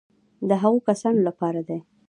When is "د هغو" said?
0.49-0.79